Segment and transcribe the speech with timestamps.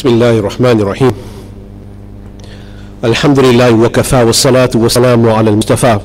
[0.00, 1.12] بسم الله الرحمن الرحيم
[3.04, 5.98] الحمد لله وكفى والصلاة والسلام على المصطفى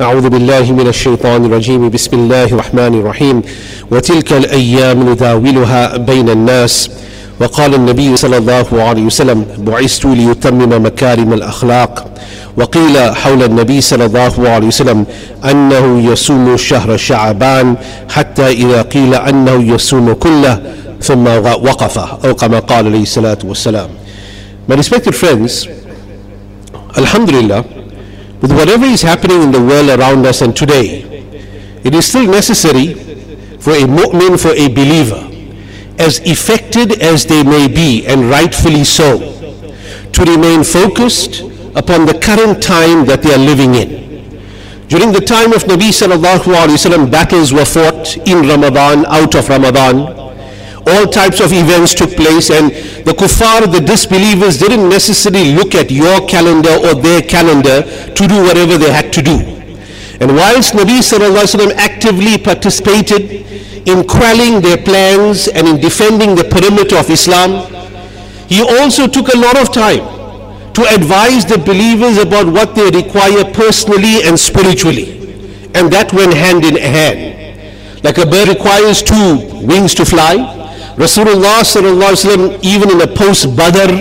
[0.00, 3.42] أعوذ بالله من الشيطان الرجيم بسم الله الرحمن الرحيم
[3.90, 6.90] وتلك الأيام نداولها بين الناس
[7.40, 12.06] وقال النبي صلى الله عليه وسلم بعثت ليتمم مكارم الأخلاق
[12.56, 15.06] وقيل حول النبي صلى الله عليه وسلم
[15.50, 17.74] أنه يصوم شهر شعبان
[18.10, 20.60] حتى إذا قيل أنه يصوم كله
[21.05, 23.89] ثم وقف أو كما قال عليه الصلاة والسلام
[24.67, 25.67] My respected friends,
[26.95, 27.63] Alhamdulillah,
[28.41, 31.01] with whatever is happening in the world around us and today,
[31.83, 32.93] it is still necessary
[33.59, 35.27] for a mu'min, for a believer,
[35.99, 39.17] as affected as they may be, and rightfully so,
[40.13, 41.41] to remain focused
[41.75, 44.01] upon the current time that they are living in.
[44.87, 49.47] During the time of Nabi sallallahu alaihi wasallam, battles were fought in Ramadan, out of
[49.47, 50.24] Ramadan.
[50.88, 52.70] All types of events took place and
[53.04, 57.82] the kuffar, the disbelievers didn't necessarily look at your calendar or their calendar
[58.14, 59.56] to do whatever they had to do.
[60.20, 63.22] And whilst Nabi wasallam actively participated
[63.86, 67.66] in quelling their plans and in defending the perimeter of Islam,
[68.48, 73.44] he also took a lot of time to advise the believers about what they require
[73.52, 75.18] personally and spiritually.
[75.74, 78.04] And that went hand in hand.
[78.04, 80.56] Like a bird requires two wings to fly,
[80.96, 83.92] Rasulullah sallallahu even in a post Badr,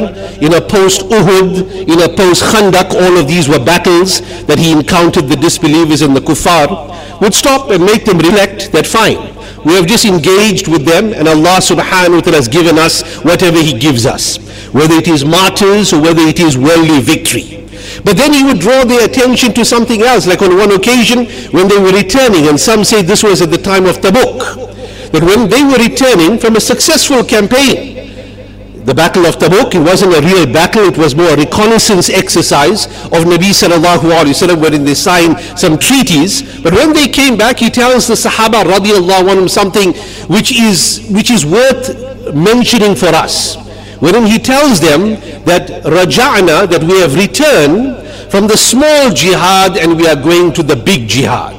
[0.42, 4.72] in a post Uhud, in a post Khandak, all of these were battles that he
[4.72, 9.36] encountered the disbelievers and the kuffar, would stop and make them reflect that fine.
[9.66, 13.58] We have just engaged with them and Allah subhanahu wa ta'ala has given us whatever
[13.58, 14.38] He gives us.
[14.72, 17.66] Whether it is martyrs or whether it is worldly victory.
[18.06, 21.68] But then he would draw their attention to something else, like on one occasion when
[21.68, 24.75] they were returning, and some say this was at the time of Tabuk.
[25.16, 30.14] But when they were returning from a successful campaign, the Battle of Tabuk, it wasn't
[30.14, 34.84] a real battle, it was more a reconnaissance exercise of Nabi sallallahu alayhi wasallam wherein
[34.84, 36.62] they signed some treaties.
[36.62, 39.94] But when they came back, he tells the Sahaba radiallahu anhum something
[40.28, 43.56] which is, which is worth mentioning for us.
[44.02, 45.12] Wherein he tells them
[45.46, 50.62] that raja'na, that we have returned from the small jihad and we are going to
[50.62, 51.55] the big jihad.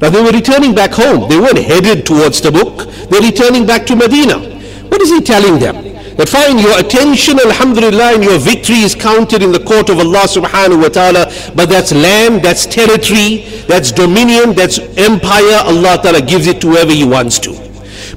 [0.00, 1.28] Now they were returning back home.
[1.28, 3.08] They weren't headed towards Tabuk.
[3.08, 4.38] They're returning back to Medina.
[4.88, 5.94] What is he telling them?
[6.16, 10.30] That fine, your attention, alhamdulillah, and your victory is counted in the court of Allah
[10.30, 15.58] subhanahu wa ta'ala, but that's land, that's territory, that's dominion, that's empire.
[15.66, 17.50] Allah ta'ala gives it to whoever He wants to.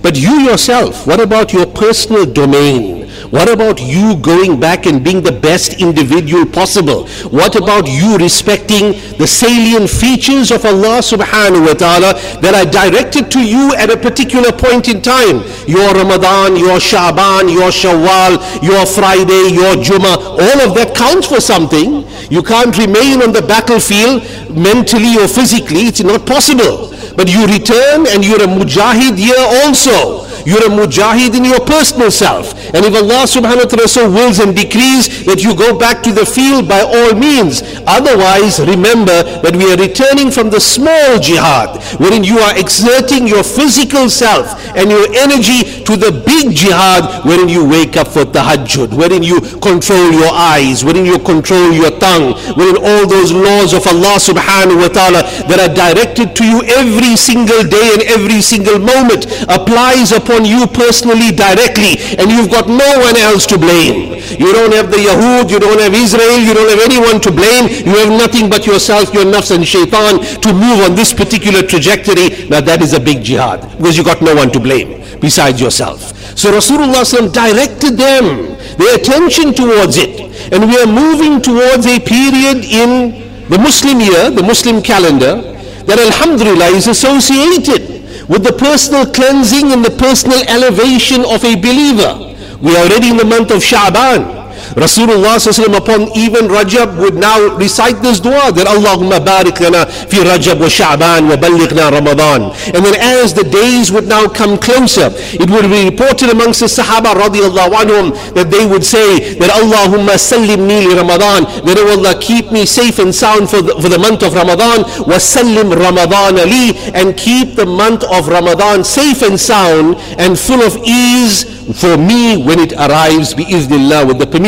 [0.04, 2.97] But you yourself, what about your personal domain?
[3.30, 7.08] What about you going back and being the best individual possible?
[7.28, 13.30] What about you respecting the salient features of Allah subhanahu wa ta'ala that are directed
[13.32, 15.44] to you at a particular point in time?
[15.68, 21.42] Your Ramadan, your Shaban, your Shawwal, your Friday, your Jummah, all of that counts for
[21.42, 22.08] something.
[22.32, 24.24] You can't remain on the battlefield
[24.56, 25.92] mentally or physically.
[25.92, 26.96] It's not possible.
[27.18, 30.27] But you return and you're a mujahid here also.
[30.48, 32.56] You're a mujahid in your personal self.
[32.72, 36.16] And if Allah subhanahu wa ta'ala so wills and decrees that you go back to
[36.16, 37.60] the field by all means.
[37.84, 43.44] Otherwise, remember that we are returning from the small jihad, wherein you are exerting your
[43.44, 48.96] physical self and your energy to the big jihad, wherein you wake up for tahajjud,
[48.96, 53.84] wherein you control your eyes, wherein you control your tongue, wherein all those laws of
[53.84, 58.80] Allah subhanahu wa ta'ala that are directed to you every single day and every single
[58.80, 64.22] moment applies upon on you personally directly and you've got no one else to blame.
[64.38, 67.66] You don't have the Yahud, you don't have Israel, you don't have anyone to blame.
[67.86, 72.48] You have nothing but yourself, your nafs and shaitan to move on this particular trajectory.
[72.48, 76.14] Now that is a big jihad because you got no one to blame besides yourself.
[76.38, 80.22] So Rasulullah directed them, their attention towards it.
[80.54, 85.42] And we are moving towards a period in the Muslim year, the Muslim calendar,
[85.88, 87.97] that Alhamdulillah is associated
[88.28, 92.36] with the personal cleansing and the personal elevation of a believer.
[92.62, 94.37] We are already in the month of Sha'ban.
[94.76, 95.38] Rasulullah
[95.78, 100.68] upon even Rajab would now recite this dua that Allahumma barik lana fi Rajab wa
[100.68, 102.52] Sha'ban wa ballighna Ramadan.
[102.74, 106.68] And then as the days would now come closer, it would be reported amongst the
[106.68, 112.18] Sahaba radiallahu anhum that they would say that Allahumma sallim li Ramadan, that oh Allah
[112.20, 116.40] keep me safe and sound for the, for the month of Ramadan, wa sallim Ramadan
[116.40, 121.46] ali, and keep the month of Ramadan safe and sound and full of ease
[121.76, 124.47] for me when it arrives biiznillah with the permission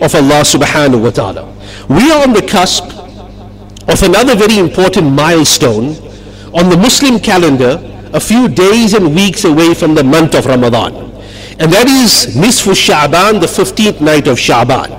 [0.00, 1.44] of Allah subhanahu wa ta'ala.
[1.88, 2.84] We are on the cusp
[3.88, 5.96] of another very important milestone
[6.54, 7.80] on the Muslim calendar
[8.12, 10.94] a few days and weeks away from the month of Ramadan.
[11.58, 14.98] And that is Nisfu Sha'ban, the 15th night of Sha'ban.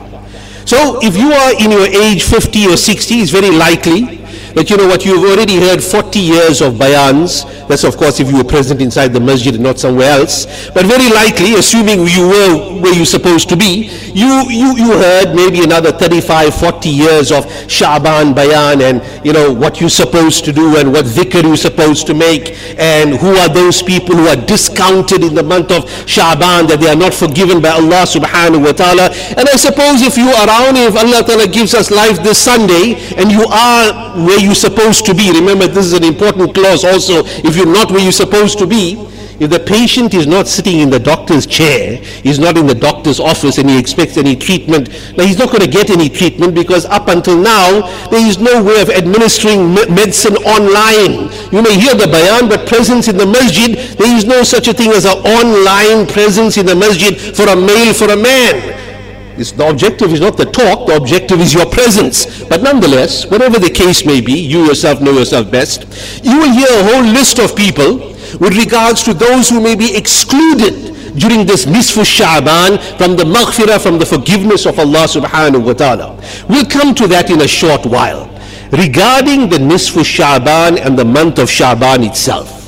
[0.68, 4.23] So if you are in your age 50 or 60, it's very likely
[4.56, 5.06] that you know what?
[5.06, 7.44] You've already heard 40 years of bayans.
[7.68, 10.70] That's of course if you were present inside the masjid and not somewhere else.
[10.70, 15.34] But very likely assuming you were where you're supposed to be you you you heard
[15.36, 20.54] maybe another 35 40 years of Sha'ban bayan and you know what you're supposed to
[20.54, 24.36] do and what dhikr you're supposed to make and who are those people who are
[24.36, 28.72] discounted in the month of Sha'ban that they are not forgiven by Allah subhanahu wa
[28.72, 29.10] ta'ala.
[29.38, 32.96] And I suppose if you are around if Allah ta'ala gives us life this Sunday
[33.18, 35.32] and you are where you're supposed to be.
[35.32, 37.24] Remember, this is an important clause also.
[37.26, 39.10] If you're not where you're supposed to be,
[39.40, 43.20] if the patient is not sitting in the doctor's chair, he's not in the doctor's
[43.20, 46.86] office and he expects any treatment, now he's not going to get any treatment because
[46.86, 51.34] up until now, there is no way of administering medicine online.
[51.52, 54.74] You may hear the bayan, but presence in the masjid, there is no such a
[54.74, 58.93] thing as an online presence in the masjid for a male, for a man.
[59.38, 62.44] It's, the objective is not the talk, the objective is your presence.
[62.44, 65.84] But nonetheless, whatever the case may be, you yourself know yourself best,
[66.24, 67.98] you will hear a whole list of people
[68.40, 73.82] with regards to those who may be excluded during this nisfu Sha'ban from the maghfirah,
[73.82, 76.20] from the forgiveness of Allah subhanahu wa ta'ala.
[76.50, 78.30] We'll come to that in a short while.
[78.72, 82.63] Regarding the nisfu Sha'ban and the month of Sha'ban itself,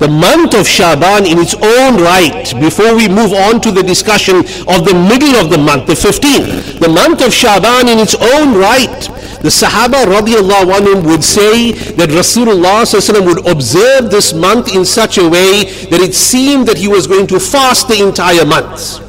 [0.00, 4.36] the month of Shaban in its own right, before we move on to the discussion
[4.66, 8.56] of the middle of the month, the 15th, the month of Shaban in its own
[8.56, 9.00] right,
[9.44, 12.80] the Sahaba radiallahu anhum would say that Rasulullah
[13.24, 17.26] would observe this month in such a way that it seemed that he was going
[17.26, 19.00] to fast the entire month.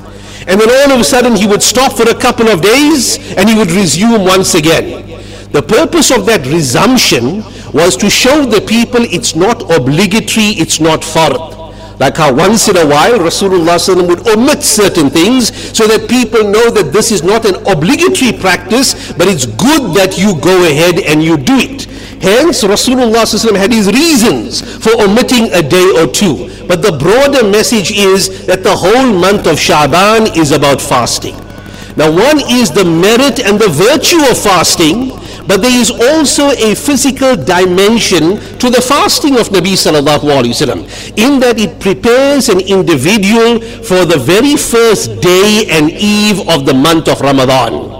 [0.45, 3.47] And then all of a sudden he would stop for a couple of days and
[3.47, 5.07] he would resume once again.
[5.51, 11.01] The purpose of that resumption was to show the people it's not obligatory, it's not
[11.01, 11.59] fard.
[11.99, 16.71] Like how once in a while Rasulullah would omit certain things so that people know
[16.71, 21.23] that this is not an obligatory practice, but it's good that you go ahead and
[21.23, 21.85] you do it.
[22.21, 26.49] Hence Rasulullah had his reasons for omitting a day or two.
[26.67, 31.35] But the broader message is that the whole month of Sha'ban is about fasting.
[31.97, 36.75] Now one is the merit and the virtue of fasting but there is also a
[36.75, 40.81] physical dimension to the fasting of Nabi sallallahu alaihi wasallam
[41.17, 46.73] in that it prepares an individual for the very first day and eve of the
[46.73, 47.91] month of Ramadan.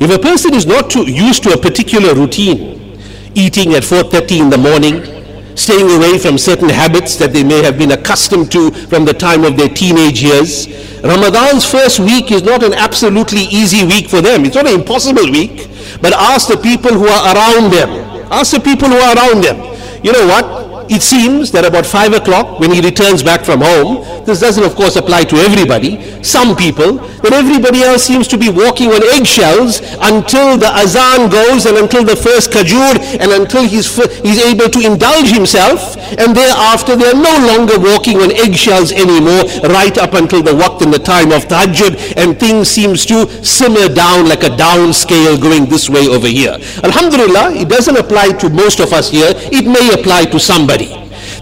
[0.00, 2.98] If a person is not used to a particular routine,
[3.34, 5.19] eating at 4.30 in the morning,
[5.60, 9.44] staying away from certain habits that they may have been accustomed to from the time
[9.44, 10.66] of their teenage years,
[11.02, 14.44] Ramadan's first week is not an absolutely easy week for them.
[14.44, 15.68] It's not an impossible week.
[16.00, 17.90] But ask the people who are around them.
[18.30, 19.56] Ask the people who are around them.
[20.04, 20.69] You know what?
[20.90, 24.74] It seems that about 5 o'clock when he returns back from home, this doesn't of
[24.74, 29.80] course apply to everybody, some people, but everybody else seems to be walking on eggshells
[30.02, 33.86] until the azan goes and until the first kajur and until he's,
[34.22, 39.96] he's able to indulge himself and thereafter they're no longer walking on eggshells anymore right
[39.98, 44.28] up until the waqt and the time of tahajjud and things seems to simmer down
[44.28, 46.56] like a down scale going this way over here.
[46.82, 49.32] Alhamdulillah, it doesn't apply to most of us here.
[49.52, 50.79] It may apply to somebody.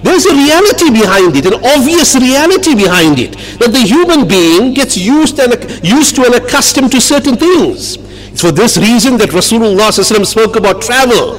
[0.02, 4.97] There's a reality behind it, an obvious reality behind it, that the human being gets
[4.97, 5.52] used and
[5.85, 7.97] used to and accustomed to certain things.
[8.31, 9.93] It's for this reason that Rasulullah
[10.25, 11.38] spoke about travel.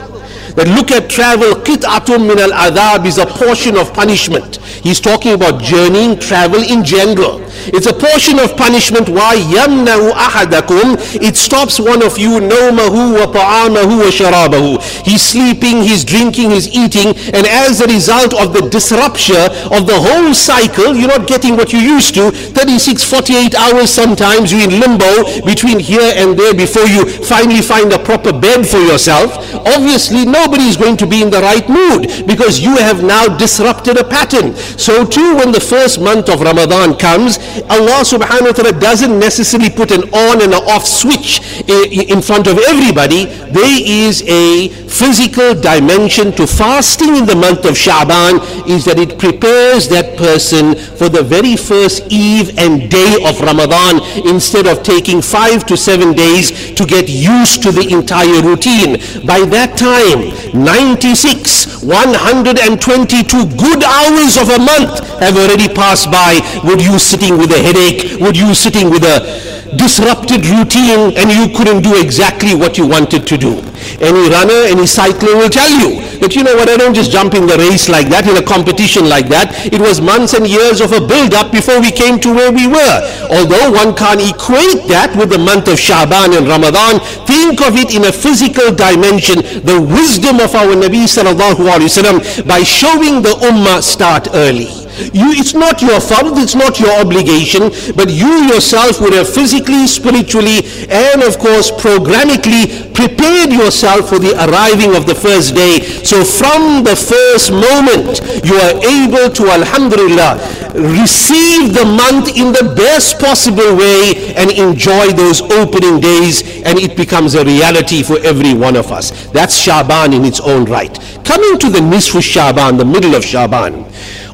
[0.55, 4.57] That look at travel, qit'atum min al-adab is a portion of punishment.
[4.57, 7.39] He's talking about journeying, travel in general.
[7.66, 9.08] It's a portion of punishment.
[9.08, 9.36] Why?
[9.36, 16.68] يَمْنَعُ أَحَدَكُمْ It stops one of you نَوْمَهُ وَطَعَامَهُ وَشَرَابَهُ He's sleeping, he's drinking, he's
[16.68, 19.36] eating, and as a result of the disruption
[19.70, 22.30] of the whole cycle, you're not getting what you used to.
[22.30, 27.92] 36, 48 hours sometimes, you're in limbo between here and there before you finally find
[27.92, 29.36] a proper bed for yourself.
[29.66, 33.96] Obviously, nobody is going to be in the right mood because you have now disrupted
[33.98, 34.54] a pattern.
[34.56, 37.38] So too, when the first month of Ramadan comes,
[37.69, 42.47] Allah subhanahu wa ta'ala doesn't necessarily put an on and an off switch in front
[42.47, 43.25] of everybody.
[43.25, 49.17] There is a physical dimension to fasting in the month of Sha'ban is that it
[49.17, 55.21] prepares that person for the very first eve and day of Ramadan instead of taking
[55.21, 58.99] five to seven days to get used to the entire routine.
[59.25, 66.39] By that time, 96, 122 good hours of a month have already passed by.
[66.63, 68.19] Would you sitting with a headache?
[68.21, 73.27] Would you sitting with a disrupted routine and you couldn't do exactly what you wanted
[73.27, 73.61] to do.
[74.01, 77.33] Any runner, any cycler will tell you that, you know what, I don't just jump
[77.33, 79.53] in the race like that, in a competition like that.
[79.71, 82.97] It was months and years of a build-up before we came to where we were.
[83.29, 87.93] Although one can't equate that with the month of Shaban and Ramadan, think of it
[87.93, 94.27] in a physical dimension, the wisdom of our Nabi sallallahu by showing the ummah start
[94.33, 94.88] early.
[95.13, 99.87] You, it's not your fault, it's not your obligation, but you yourself would have physically,
[99.87, 105.79] spiritually, and of course programmatically prepared yourself for the arriving of the first day.
[106.03, 110.35] So from the first moment, you are able to, alhamdulillah,
[110.75, 116.95] receive the month in the best possible way and enjoy those opening days and it
[116.95, 119.27] becomes a reality for every one of us.
[119.31, 120.93] That's Shaban in its own right.
[121.23, 123.85] Coming to the Nisfu Shaban, the middle of Shaban,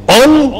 [0.08, 0.52] on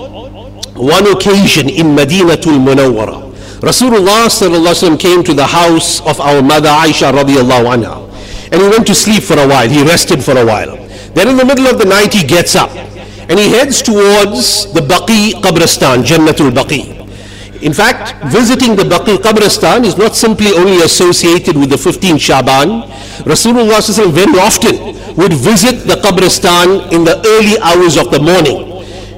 [0.76, 3.26] one occasion in Madinatul Munawwara,
[3.62, 8.06] Rasulullah came to the house of our mother Aisha radiallahu anha
[8.52, 9.68] and he went to sleep for a while.
[9.68, 10.76] He rested for a while.
[11.14, 14.82] Then in the middle of the night he gets up and he heads towards the
[14.82, 16.94] Baqi Qabristan, Jannatul Baqi.
[17.64, 22.84] In fact, visiting the Baqi Qabristan is not simply only associated with the 15th Shaban.
[23.24, 28.75] Rasulullah very often would visit the Qabristan in the early hours of the morning.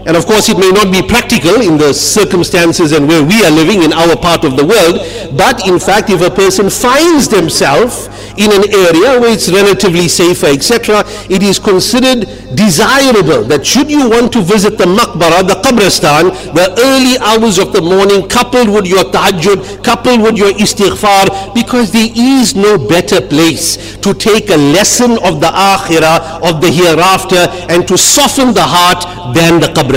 [0.07, 3.51] And of course, it may not be practical in the circumstances and where we are
[3.51, 5.03] living in our part of the world.
[5.35, 8.07] But in fact, if a person finds themselves
[8.39, 12.23] in an area where it's relatively safer, etc., it is considered
[12.55, 17.73] desirable that should you want to visit the maqbara, the qabristan, the early hours of
[17.73, 23.19] the morning, coupled with your tahajjud, coupled with your istighfar, because there is no better
[23.19, 28.63] place to take a lesson of the akhirah, of the hereafter, and to soften the
[28.63, 29.03] heart
[29.35, 29.97] than the qabristan.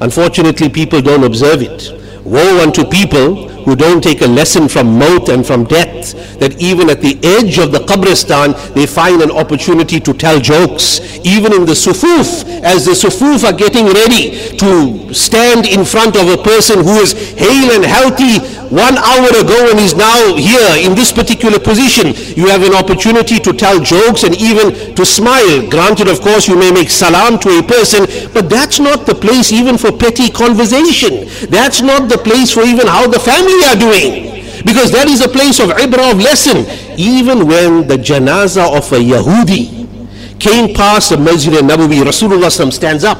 [0.00, 1.92] Unfortunately, people don't observe it.
[2.24, 6.90] Woe unto people who don't take a lesson from maut and from death, that even
[6.90, 11.00] at the edge of the qabristan, they find an opportunity to tell jokes.
[11.24, 16.28] Even in the sufuf, as the sufuf are getting ready to stand in front of
[16.28, 18.38] a person who is hale and healthy
[18.74, 23.38] one hour ago and is now here in this particular position, you have an opportunity
[23.38, 25.68] to tell jokes and even to smile.
[25.70, 29.52] Granted, of course, you may make salam to a person, but that's not the place
[29.52, 31.28] even for petty conversation.
[31.48, 34.34] That's not the place for even how the family we are doing.
[34.64, 36.64] Because that is a place of ibrah, of lesson.
[36.98, 43.18] Even when the janaza of a Yahudi came past the Masjid al-Nabawi, Rasulullah stands up.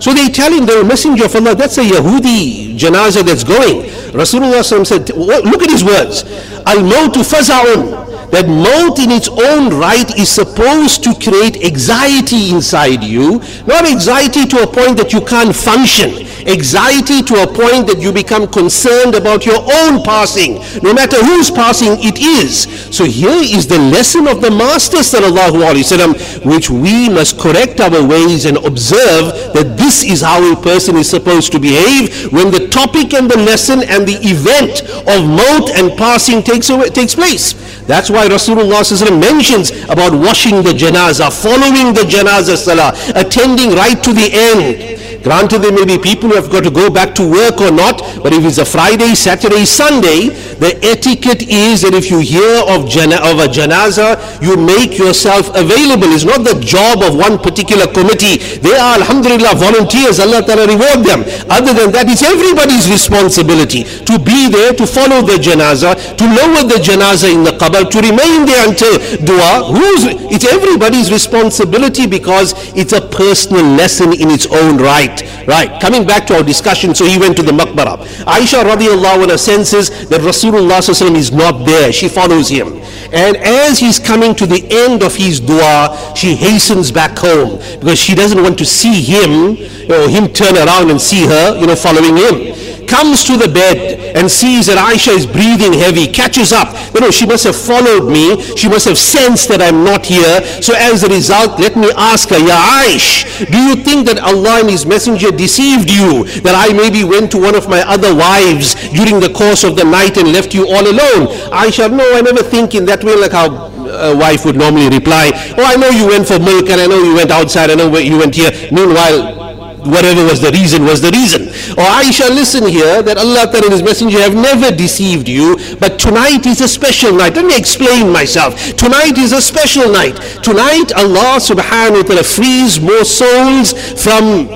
[0.00, 3.82] So they tell him, they're a messenger of Allah, that's a Yahudi janaza that's going.
[4.12, 6.22] Rasulullah said, look at his words.
[6.66, 13.40] Al-mawtu faza'un that maut in its own right is supposed to create anxiety inside you,
[13.66, 18.12] not anxiety to a point that you can't function, anxiety to a point that you
[18.12, 22.66] become concerned about your own passing, no matter whose passing it is.
[22.94, 27.80] So here is the lesson of the Master sallallahu alaihi wasallam, which we must correct
[27.80, 32.50] our ways and observe that this is how a person is supposed to behave when
[32.50, 37.14] the topic and the lesson and the event of maut and passing takes, away, takes
[37.14, 37.54] place.
[37.86, 44.12] That's why Rasulullah mentions about washing the janazah, following the janazah salah, attending right to
[44.12, 44.96] the end.
[45.26, 47.98] Granted, there may be people who have got to go back to work or not,
[48.22, 50.30] but if it's a Friday, Saturday, Sunday,
[50.62, 55.50] the etiquette is that if you hear of, jana- of a janaza, you make yourself
[55.58, 56.06] available.
[56.14, 58.38] It's not the job of one particular committee.
[58.62, 60.22] They are, alhamdulillah, volunteers.
[60.22, 61.26] Allah Ta'ala reward them.
[61.50, 66.62] Other than that, it's everybody's responsibility to be there, to follow the janaza, to lower
[66.70, 68.94] the janaza in the qabr, to remain there until
[69.26, 69.74] dua.
[69.74, 75.15] Who's, it's everybody's responsibility because it's a personal lesson in its own right.
[75.46, 77.98] Right, Coming back to our discussion, so he went to the maqbara.
[78.24, 80.80] Aisha radiallahu anha senses that Rasulullah
[81.16, 81.92] is not there.
[81.92, 82.80] She follows him.
[83.12, 87.98] And as he's coming to the end of his dua, she hastens back home because
[87.98, 89.56] she doesn't want to see him,
[89.90, 92.55] or him turn around and see her, you know, following him
[92.86, 96.74] comes to the bed and sees that Aisha is breathing heavy, catches up.
[96.94, 98.40] You know, she must have followed me.
[98.56, 100.42] She must have sensed that I'm not here.
[100.62, 104.60] So as a result, let me ask her, Ya Aish, do you think that Allah
[104.60, 106.24] and His Messenger deceived you?
[106.40, 109.84] That I maybe went to one of my other wives during the course of the
[109.84, 111.28] night and left you all alone?
[111.52, 115.30] Aisha, no, I never think in that way like how a wife would normally reply,
[115.56, 117.96] oh, I know you went for milk and I know you went outside, I know
[117.96, 118.50] you went here.
[118.72, 119.45] Meanwhile,
[119.86, 121.48] whatever was the reason was the reason.
[121.78, 126.46] Or Aisha, listen here that Allah and His Messenger have never deceived you, but tonight
[126.46, 127.34] is a special night.
[127.34, 128.54] Let me explain myself.
[128.76, 130.16] Tonight is a special night.
[130.42, 134.48] Tonight Allah subhanahu wa ta'ala frees more souls from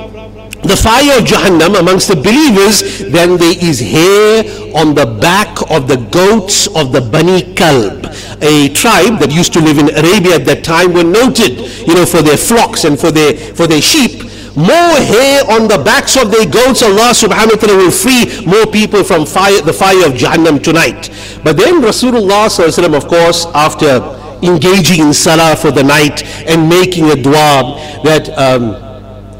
[0.63, 4.45] the fire of Jahannam amongst the believers, than there is hair
[4.77, 8.05] on the back of the goats of the Bani Kalb,
[8.43, 12.05] a tribe that used to live in Arabia at that time were noted, you know,
[12.05, 14.30] for their flocks and for their, for their sheep.
[14.57, 18.66] More hair on the backs of their goats, Allah subhanahu wa ta'ala will free more
[18.66, 21.11] people from fire, the fire of Jahannam tonight.
[21.45, 24.00] But then Rasulullah sallallahu of course, after
[24.42, 28.89] engaging in salah for the night and making a dua that um,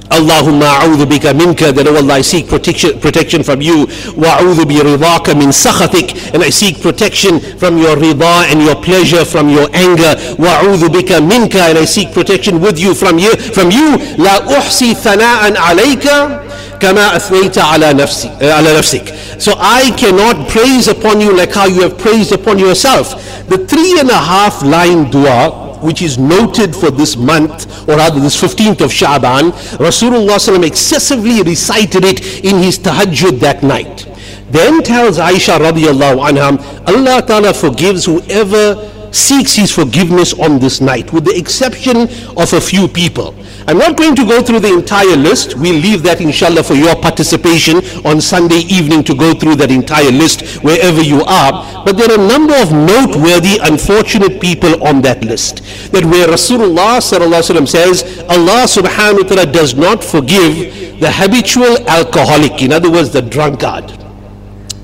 [0.10, 4.78] Allahumma a'udhu bika minka that oh Allah I seek protection, protection from you wa'udhu bi
[4.80, 9.68] ridaka min sakhatik and I seek protection from your rida and your pleasure from your
[9.74, 14.40] anger wa'udhu bika minka and I seek protection with you from you from you la
[14.46, 16.42] uhsi thana'an alayka
[16.80, 21.82] كما أثنيت على نفسي على نفسك so I cannot praise upon you like how you
[21.82, 23.16] have praised upon yourself
[23.48, 28.21] the three and a half line dua which is noted for this month, or rather
[28.21, 34.07] this 15th of Sha'ban, Rasulullah excessively recited it in his tahajjud that night.
[34.51, 41.13] Then tells Aisha radiallahu anha, Allah Ta'ala forgives whoever seeks his forgiveness on this night,
[41.13, 43.35] with the exception of a few people.
[43.67, 45.57] I'm not going to go through the entire list.
[45.57, 47.76] We'll leave that inshallah for your participation
[48.07, 51.85] on Sunday evening to go through that entire list wherever you are.
[51.85, 55.62] But there are a number of noteworthy, unfortunate people on that list.
[55.93, 62.73] That where Rasulullah says, Allah subhanahu wa ta'ala does not forgive the habitual alcoholic, in
[62.73, 63.93] other words, the drunkard.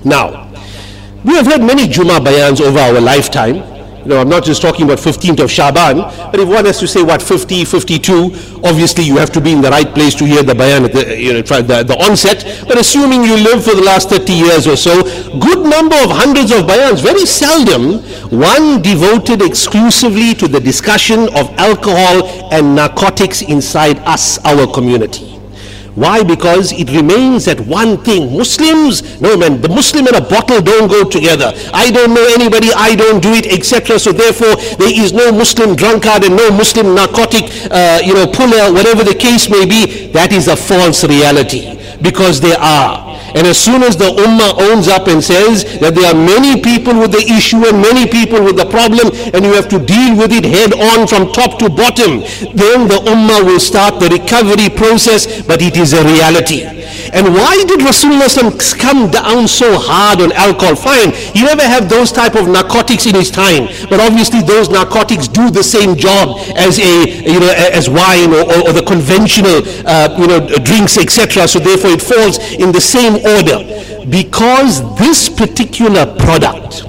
[0.05, 0.51] Now,
[1.25, 3.76] we have heard many Jummah bayans over our lifetime.
[4.07, 5.97] You know, I'm not just talking about 15th of Shaban,
[6.31, 9.61] but if one has to say what 50, 52, obviously you have to be in
[9.61, 12.45] the right place to hear the bayan at the, you know, the, the onset.
[12.69, 15.03] But assuming you live for the last 30 years or so,
[15.41, 17.99] good number of hundreds of bayans, very seldom
[18.31, 25.36] one devoted exclusively to the discussion of alcohol and narcotics inside us, our community.
[25.97, 26.23] Why?
[26.23, 28.37] Because it remains that one thing.
[28.37, 31.53] Muslims, no man, the Muslim and a bottle don't go together.
[31.73, 33.99] I don't know anybody, I don't do it, etc.
[33.99, 38.73] So therefore, there is no Muslim drunkard and no Muslim narcotic, uh, you know, puller,
[38.75, 40.13] whatever the case may be.
[40.13, 41.81] That is a false reality.
[42.03, 43.06] Because there are.
[43.35, 46.95] And as soon as the ummah owns up and says that there are many people
[46.99, 50.33] with the issue and many people with the problem and you have to deal with
[50.33, 52.21] it head on from top to bottom,
[52.55, 56.65] then the ummah will start the recovery process, but it is a reality.
[57.13, 58.29] And why did Rasulullah
[58.79, 60.77] come down so hard on alcohol?
[60.77, 65.29] Fine, he never had those type of narcotics in his time, but obviously those narcotics
[65.29, 69.63] do the same job as a you know as wine or, or, or the conventional
[69.87, 71.47] uh, you know drinks etc.
[71.49, 76.85] So therefore it falls in the same order because this particular product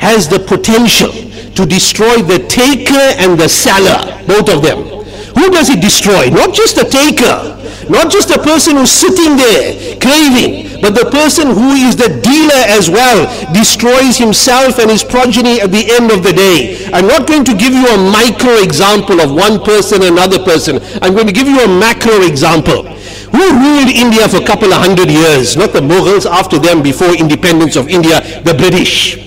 [0.00, 1.12] has the potential
[1.54, 5.00] to destroy the taker and the seller, both of them.
[5.36, 6.28] Who does it destroy?
[6.30, 7.56] Not just the taker,
[7.88, 12.62] not just the person who's sitting there craving, but the person who is the dealer
[12.68, 16.88] as well destroys himself and his progeny at the end of the day.
[16.92, 20.80] I'm not going to give you a micro example of one person, another person.
[21.02, 22.86] I'm going to give you a macro example.
[23.32, 25.56] Who ruled India for a couple of hundred years?
[25.56, 29.18] Not the Mughals, after them, before independence of India, the British.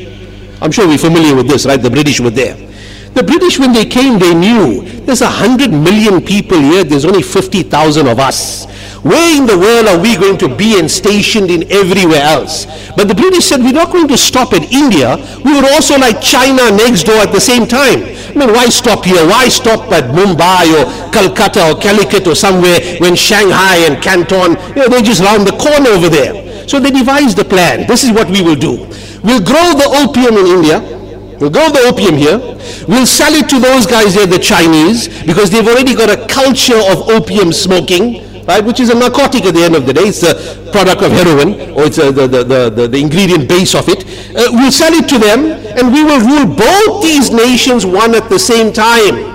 [0.62, 1.82] I'm sure we're familiar with this, right?
[1.82, 2.56] The British were there.
[3.14, 7.22] The British, when they came, they knew there's a hundred million people here, there's only
[7.22, 8.66] 50,000 of us.
[9.04, 12.66] Where in the world are we going to be and stationed in everywhere else?
[12.96, 15.18] But the British said, we're not going to stop at India.
[15.44, 18.04] We would also like China next door at the same time.
[18.04, 19.28] I mean, why stop here?
[19.28, 24.84] Why stop at Mumbai or Calcutta or Calicut or somewhere when Shanghai and Canton, you
[24.84, 26.68] know, they're just round the corner over there.
[26.68, 27.86] So they devised a plan.
[27.88, 28.88] This is what we will do.
[29.22, 30.80] We'll grow the opium in India
[31.44, 32.40] We'll grow the opium here.
[32.88, 36.78] We'll sell it to those guys there, the Chinese, because they've already got a culture
[36.78, 38.64] of opium smoking, right?
[38.64, 40.08] Which is a narcotic at the end of the day.
[40.08, 40.36] It's a
[40.72, 44.06] product of heroin, or it's a, the, the, the, the, ingredient base of it.
[44.36, 45.46] Uh, we'll sell it to them,
[45.78, 49.33] and we will rule both these nations one at the same time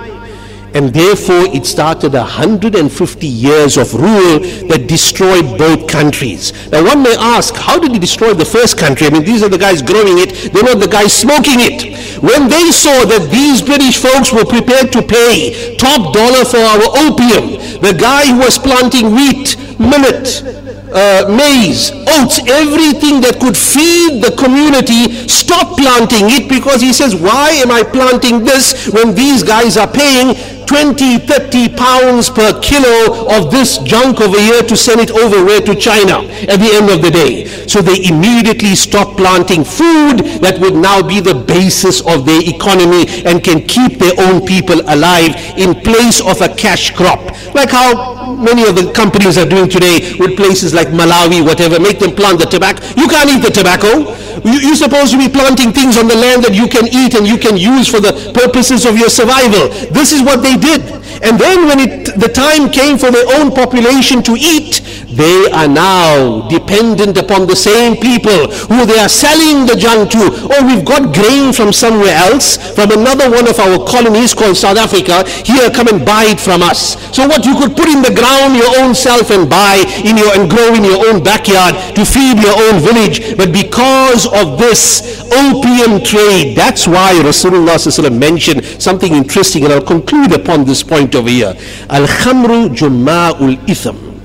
[0.73, 6.53] and therefore it started 150 years of rule that destroyed both countries.
[6.71, 9.07] Now one may ask, how did he destroy the first country?
[9.07, 11.97] I mean, these are the guys growing it, they're not the guys smoking it.
[12.21, 16.85] When they saw that these British folks were prepared to pay top dollar for our
[17.07, 20.43] opium, the guy who was planting wheat, millet,
[20.91, 27.15] uh, maize, oats, everything that could feed the community, stop planting it because he says,
[27.15, 30.35] why am I planting this when these guys are paying
[30.69, 35.59] 20, 30 pounds per kilo of this junk over here to send it over where
[35.61, 37.45] to China at the end of the day.
[37.65, 43.09] So they immediately stop planting food that would now be the basis of their economy
[43.25, 47.17] and can keep their own people alive in place of a cash crop.
[47.55, 51.97] Like how many of the companies are doing today with places like Malawi, whatever, make
[51.97, 52.85] them plant the tobacco.
[52.95, 54.13] You can't eat the tobacco.
[54.45, 57.27] You, you're supposed to be planting things on the land that you can eat and
[57.27, 59.69] you can use for the purposes of your survival.
[59.91, 60.99] This is what they did.
[61.21, 65.67] And then when it, the time came for their own population to eat, they are
[65.67, 70.29] now dependent upon the same people who they are selling the junk to.
[70.53, 74.77] Oh, we've got grain from somewhere else, from another one of our colonies called South
[74.77, 75.27] Africa.
[75.43, 76.95] Here, come and buy it from us.
[77.11, 80.31] So what you could put in the ground your own self and buy in your
[80.37, 83.35] and grow in your own backyard to feed your own village.
[83.35, 90.33] But because of this opium trade, that's why Rasulullah mentioned something interesting, and I'll conclude
[90.33, 91.55] upon this point over here.
[91.89, 94.19] Al-khamru jumma'ul itham.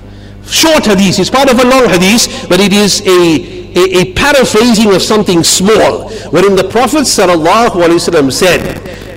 [0.47, 4.95] Short hadith, it's part of a long hadith, but it is a, a, a paraphrasing
[4.95, 6.11] of something small.
[6.31, 7.31] Wherein the Prophet said,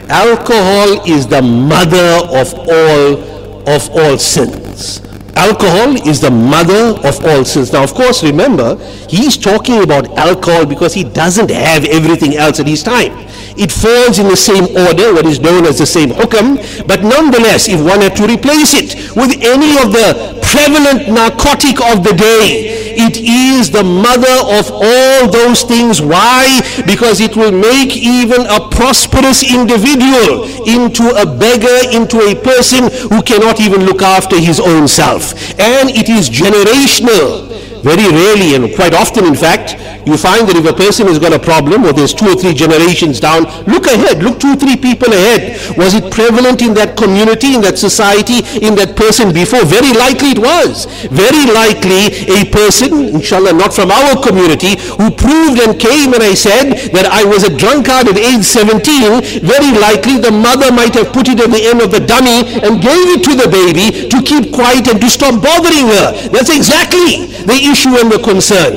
[0.09, 5.01] alcohol is the mother of all of all sins.
[5.37, 7.71] Alcohol is the mother of all sins.
[7.71, 8.75] Now, of course, remember,
[9.07, 13.13] he's talking about alcohol because he doesn't have everything else at his time.
[13.55, 17.69] It falls in the same order, what is known as the same hukam, but nonetheless,
[17.69, 22.76] if one had to replace it with any of the prevalent narcotic of the day,
[22.97, 26.01] it is the mother of all those things.
[26.01, 26.61] Why?
[26.85, 33.21] Because it will make even a prosperous individual into a beggar, into a person who
[33.21, 35.33] cannot even look after his own self.
[35.59, 37.66] And it is generational.
[37.83, 39.75] Very rarely and quite often in fact,
[40.07, 42.55] you find that if a person has got a problem or there's two or three
[42.55, 45.59] generations down, look ahead, look two or three people ahead.
[45.75, 49.67] Was it prevalent in that community, in that society, in that person before?
[49.67, 50.87] Very likely it was.
[51.11, 56.39] Very likely a person, inshallah not from our community, who proved and came and I
[56.39, 61.11] said that I was a drunkard at age 17, very likely the mother might have
[61.11, 64.17] put it at the end of the dummy and gave it to the baby to
[64.23, 66.31] keep quiet and to stop bothering her.
[66.31, 68.73] That's exactly the issue and the concern.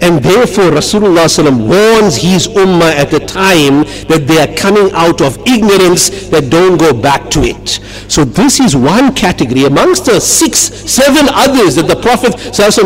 [0.00, 1.26] And therefore Rasulullah
[1.68, 6.78] warns his ummah at a time that they are coming out of ignorance that don't
[6.78, 7.80] go back to it.
[8.08, 12.38] So this is one category amongst the six, seven others that the Prophet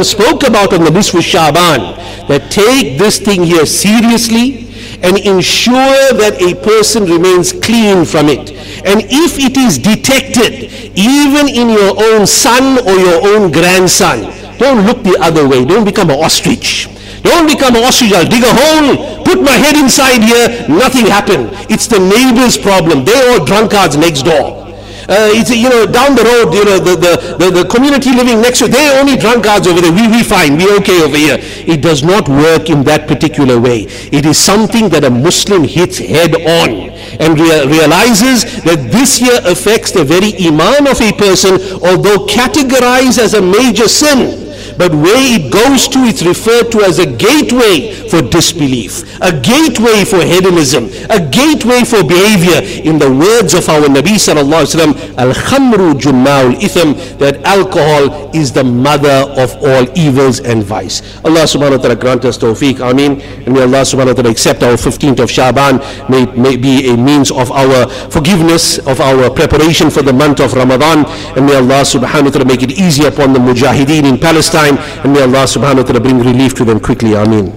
[0.04, 1.96] spoke about on the Nisfu Shaban
[2.28, 4.68] that take this thing here seriously
[5.02, 8.52] and ensure that a person remains clean from it.
[8.86, 14.86] And if it is detected, even in your own son or your own grandson, don't
[14.86, 15.64] look the other way.
[15.64, 16.88] Don't become an ostrich.
[17.22, 18.12] Don't become an ostrich.
[18.12, 21.50] I'll dig a hole, put my head inside here, nothing happened.
[21.70, 23.04] It's the neighbor's problem.
[23.04, 24.62] They're all drunkards next door.
[25.08, 28.40] Uh, it's you know down the road you know the, the, the, the community living
[28.40, 31.82] next to they're only drunkards over there we we fine we okay over here it
[31.82, 36.36] does not work in that particular way it is something that a muslim hits head
[36.46, 42.24] on and rea- realizes that this here affects the very iman of a person although
[42.24, 44.41] categorized as a major sin
[44.78, 50.04] but where it goes to, it's referred to as a gateway for disbelief, a gateway
[50.04, 52.60] for hedonism, a gateway for behavior.
[52.82, 58.52] In the words of our Nabi sallallahu alaihi wasallam, al-khamru jumma'ul itham, that alcohol is
[58.52, 61.02] the mother of all evils and vice.
[61.24, 63.20] Allah subhanahu wa ta'ala grant us tawfiq, ameen.
[63.20, 66.88] And may Allah subhanahu wa ta'ala accept our 15th of Shaban, may it may be
[66.90, 71.04] a means of our forgiveness, of our preparation for the month of Ramadan.
[71.36, 74.61] And may Allah subhanahu wa ta'ala make it easy upon the mujahideen in Palestine.
[74.68, 77.14] And may Allah subhanahu wa ta'ala bring relief to them quickly.
[77.16, 77.50] Ameen.